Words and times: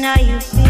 now 0.00 0.18
you 0.18 0.40
feel 0.40 0.69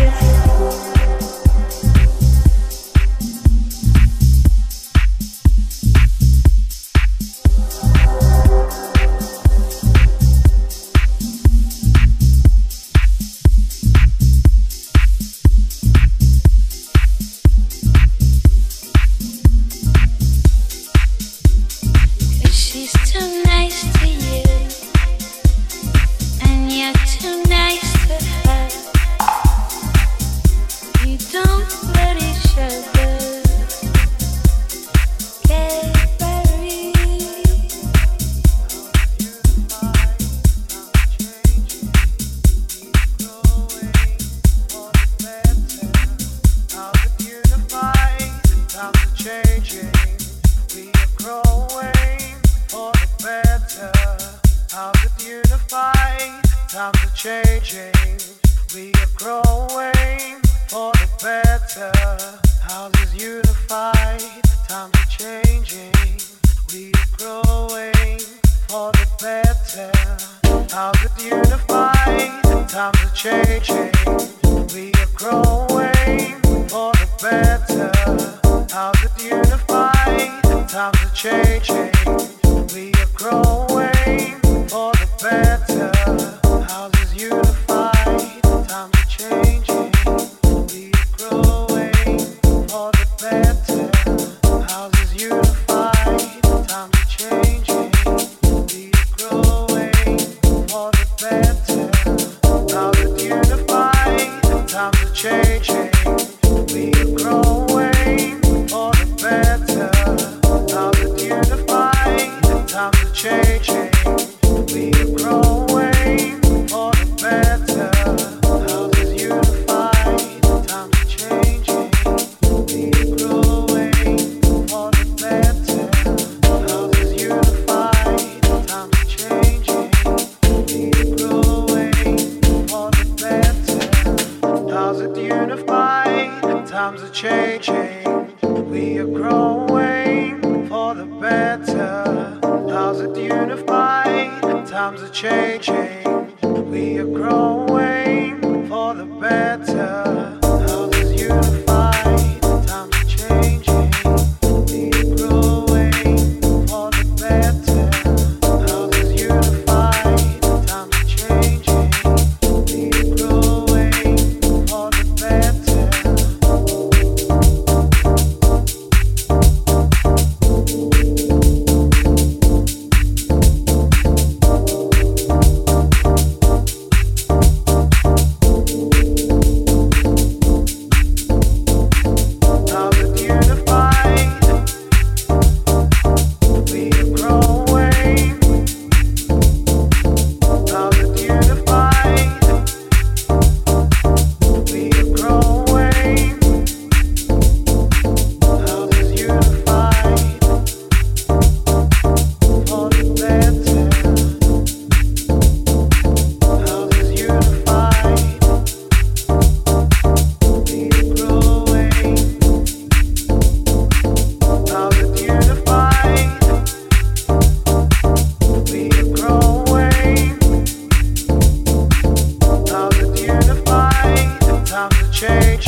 times 112.81 113.05
are 113.05 113.13
changing. 113.13 113.90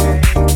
For 0.02 0.51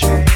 the 0.00 0.27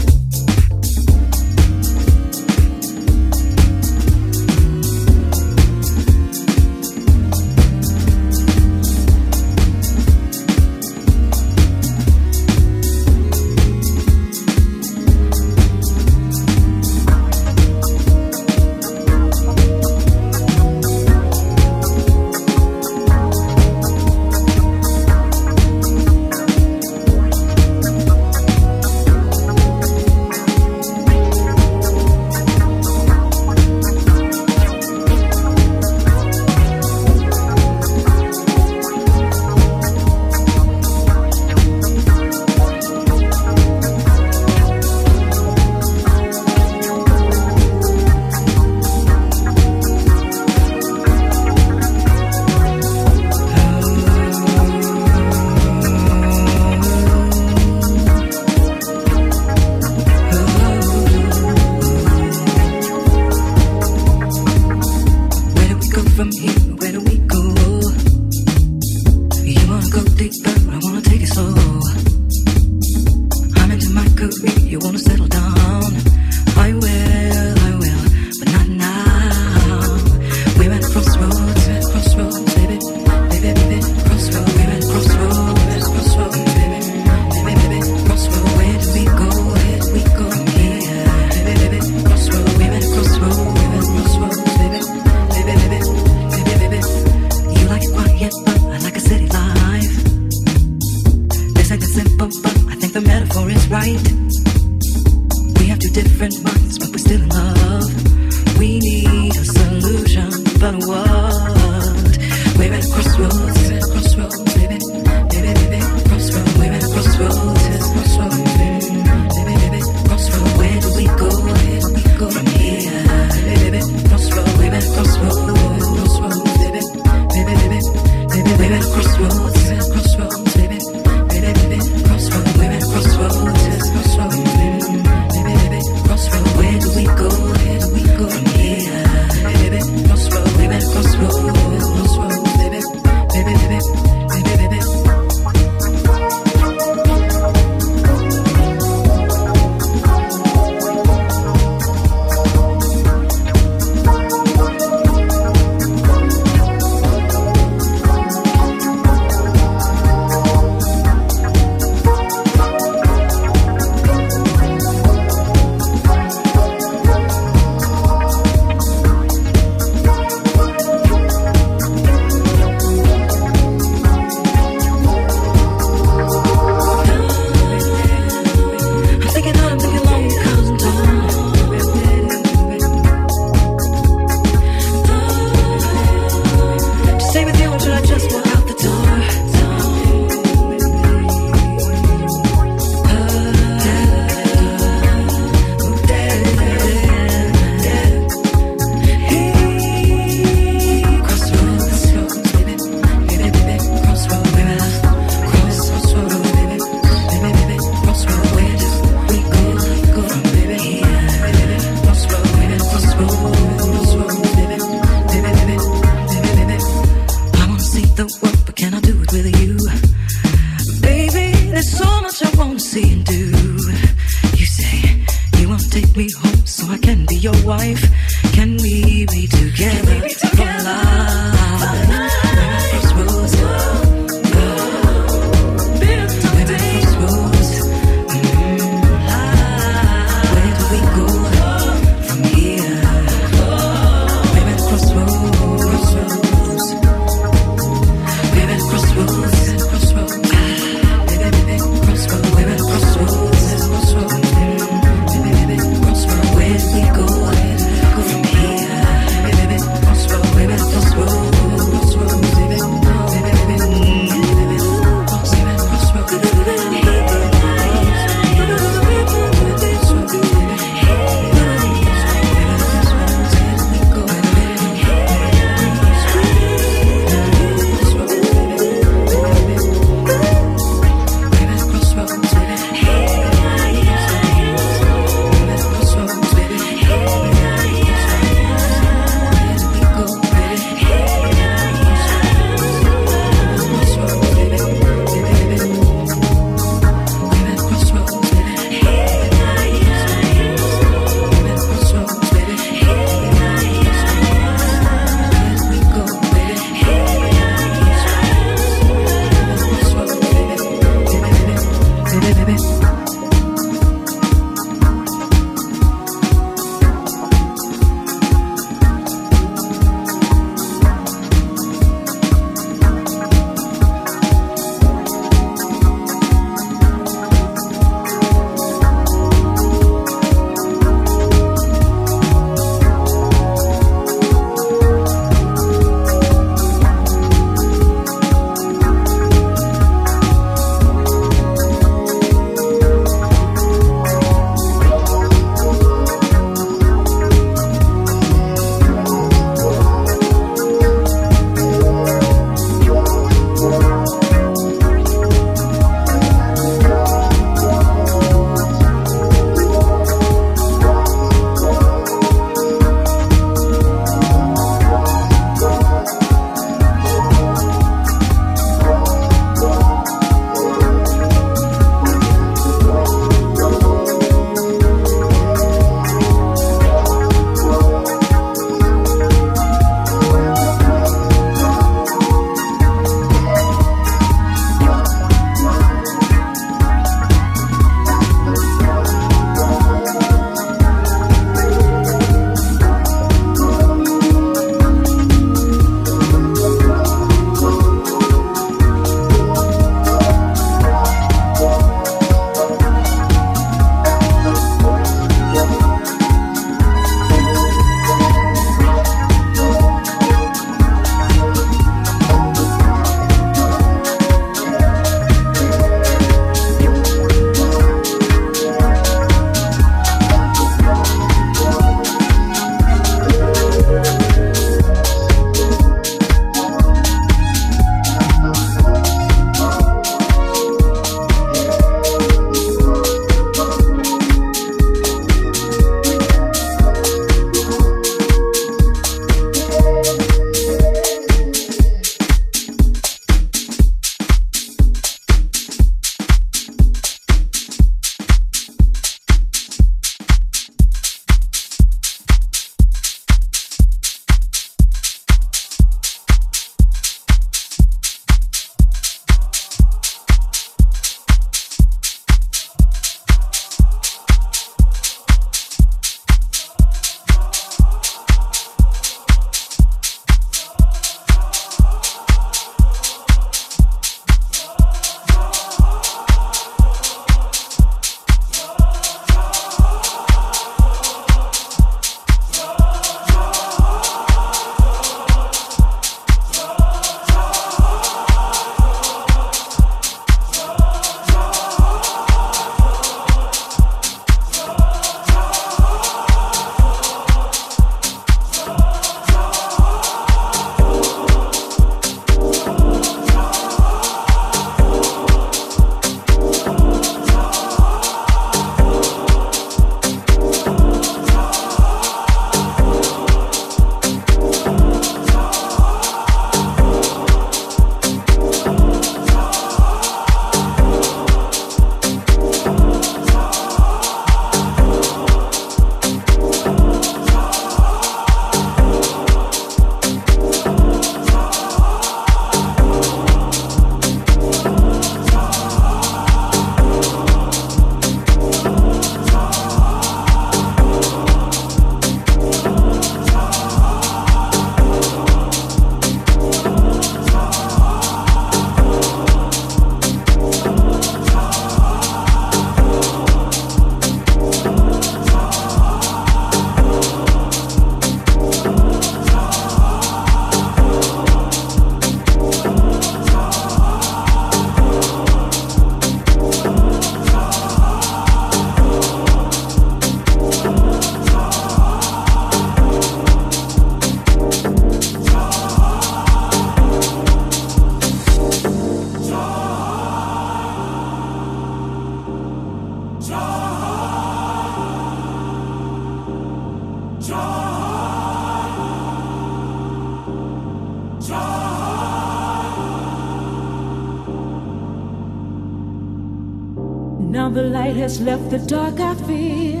left 598.40 598.70
the 598.70 598.78
dark 598.78 599.20
I 599.20 599.34
feel 599.34 600.00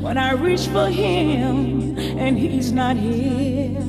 when 0.00 0.16
I 0.16 0.32
reach 0.32 0.66
for 0.68 0.88
him 0.88 1.98
and 1.98 2.38
he's 2.38 2.72
not 2.72 2.96
here. 2.96 3.80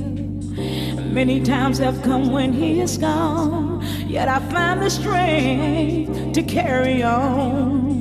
Many 1.12 1.41
times 1.41 1.78
have 1.78 2.02
come 2.02 2.32
when 2.32 2.54
he 2.54 2.82
is 2.82 2.97
gone, 2.97 3.86
yet 4.08 4.28
I 4.28 4.39
find 4.49 4.82
the 4.82 4.89
strength 4.89 6.34
to 6.34 6.43
carry 6.43 7.04
on. 7.04 8.01